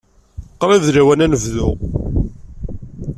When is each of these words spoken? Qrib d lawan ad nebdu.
Qrib 0.59 0.83
d 0.85 0.89
lawan 0.95 1.23
ad 1.25 1.29
nebdu. 1.31 1.69